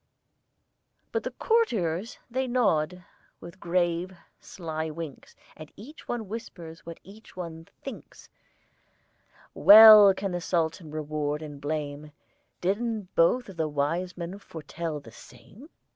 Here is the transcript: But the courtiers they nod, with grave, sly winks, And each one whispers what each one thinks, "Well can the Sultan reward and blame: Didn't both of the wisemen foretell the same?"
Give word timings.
But 1.11 1.21
the 1.21 1.29
courtiers 1.29 2.17
they 2.31 2.47
nod, 2.47 3.03
with 3.39 3.59
grave, 3.59 4.17
sly 4.39 4.89
winks, 4.89 5.35
And 5.55 5.71
each 5.75 6.07
one 6.07 6.27
whispers 6.27 6.83
what 6.87 6.99
each 7.03 7.37
one 7.37 7.65
thinks, 7.83 8.27
"Well 9.53 10.15
can 10.15 10.31
the 10.31 10.41
Sultan 10.41 10.89
reward 10.89 11.43
and 11.43 11.61
blame: 11.61 12.13
Didn't 12.61 13.13
both 13.13 13.47
of 13.47 13.57
the 13.57 13.69
wisemen 13.69 14.39
foretell 14.39 14.99
the 14.99 15.11
same?" 15.11 15.69